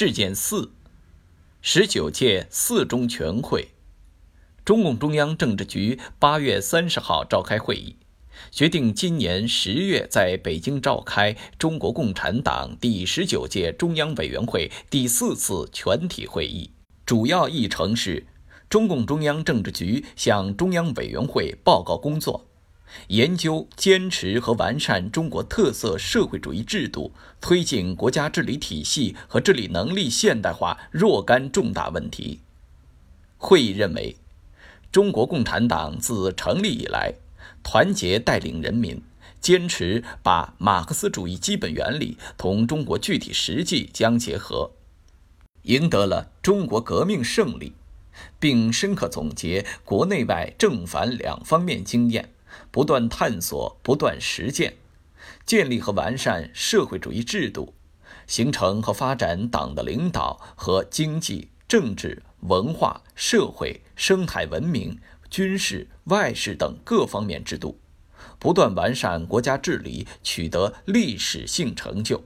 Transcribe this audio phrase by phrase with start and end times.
[0.00, 0.70] 事件四：
[1.60, 3.68] 十九届四中全会，
[4.64, 7.96] 中共中央政治局八月三十号召开会议，
[8.50, 16.70] 决定今年十月在北京召开中国共产党第十九届中央委员会第四次全体会议。
[17.04, 18.26] 主要议程是：
[18.70, 22.49] 中共中央政治局向中央委员会报告工作。
[23.08, 32.40] 研究、坚持和完善中国特色社会主义制度，推进国家治理体系和治理能力现代化若干重大问题。
[33.38, 34.16] 会议认为，
[34.92, 37.14] 中国共产党自成立以来，
[37.62, 39.00] 团结带领人民，
[39.40, 44.72] 坚持把马克思主义基本原理同中国具体实际相结合，
[45.62, 47.72] 赢得了中国革命胜利，
[48.38, 52.30] 并深刻总结国内外正反两方面经验。
[52.70, 54.74] 不断探索，不断实践，
[55.44, 57.74] 建立和完善社会主义制度，
[58.26, 67.78] 形成和发展党的领导和经济、政治、文化、社会、生态文明、军事、外事等各方面制度，
[68.38, 72.24] 不断完善国家治理，取得历史性成就。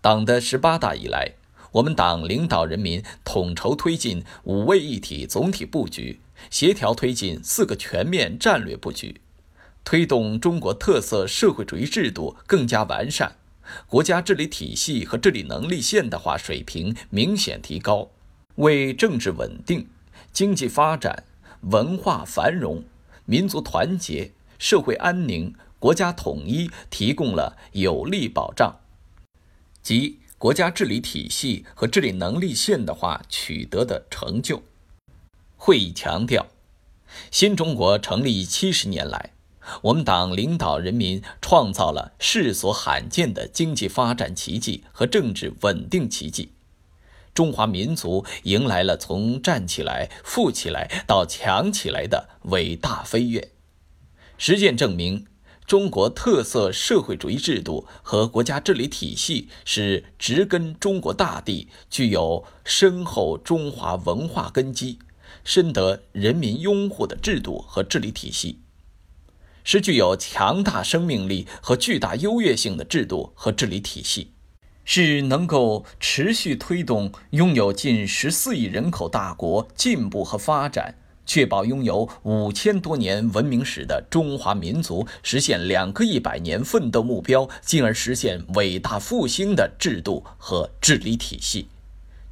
[0.00, 1.32] 党的十八大以来，
[1.72, 9.20] 我们党领导人民统筹推进五位一体总体布局，协调推进四个全面战略布局。
[9.84, 13.36] 推动中国特色社会主义制度更加完善，
[13.86, 18.10] 国家治理体系和治理能力现代化水平明显提高，
[18.56, 19.86] 为政治稳定、
[20.32, 21.24] 经济发展、
[21.60, 22.82] 文化繁荣、
[23.26, 28.80] 民族团结、社会安宁、国家统一提供了有力保障，
[29.82, 34.62] 及国家治理体系和治理能力现代化取得的成就。
[35.66, 36.48] 会议强调，
[37.30, 39.30] 新中国成立七十年来。
[39.80, 46.52] 我们党领导人民创造了世所罕见的经济发展奇迹和政治稳定奇迹，
[47.32, 53.52] 中华民族迎来了从站起来、富起来到强起来的伟大飞跃。
[54.36, 55.26] 实践证明，
[55.66, 64.98] 中国特色社会主义制度和国家治理体系是植根中国大地、具有深厚中华文化根基、
[65.42, 68.60] 深得人民拥护的制度和治理体系。
[69.66, 74.32] 是具有强大生命力和巨大优越性的制度和治理体系，
[74.84, 91.68] 是能够持续推动拥有近十四亿人口大国进步和发展，确保拥有五千多年文明史的中华民族实现两个一百年奋斗目标，进而实现伟大复兴的制度和治理体系，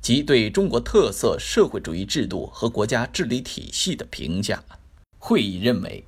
[0.02, 4.62] 及对中国特色社会主义制度和国家治理体系的评价。
[5.18, 6.04] 会议认为。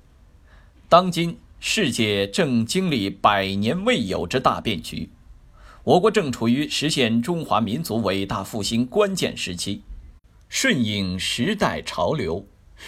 [0.87, 5.09] 当今世界正经历百年未有之大变局，
[5.83, 9.83] 我国正处于实现中华民族伟大复兴关键时期。
[10.49, 12.47] 顺应时代潮流，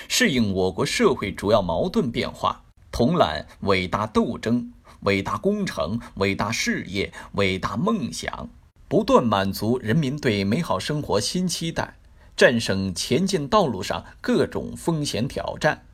[0.08, 8.48] 适应我国社会主要矛盾变化，统揽伟大斗争、伟大工程、伟大事业、伟大梦想，
[8.88, 11.96] 不断满足人民对美好生活新期待，
[12.36, 15.84] 战胜前进道路上各种风险挑战。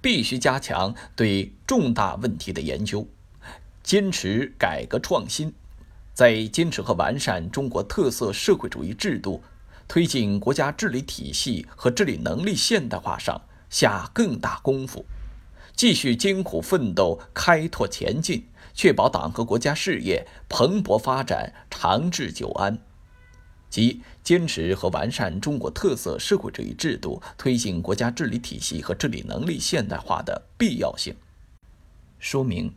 [0.00, 3.08] 必须加强对重大问题的研究，
[3.82, 5.52] 坚持改革创新，
[6.14, 9.42] 在坚持和完善中国特色社会主义制度、
[9.88, 15.04] 推进国家治理体系和治理能力现代化上下更大功夫，
[15.74, 22.78] 继续艰苦奋斗、开拓前进，确保党和国家事业蓬勃发展、长治久安。
[23.68, 31.16] 即坚持和完善中国特色社会主义制度，推进国家治理体系和治理能力现代化的必要性。
[32.18, 32.74] 说明：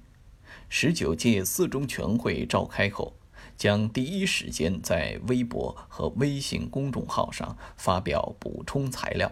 [0.67, 3.13] 十九届四中全会召开后，
[3.55, 9.31] 将第一时间在微博和微信公众号上发表补充材料。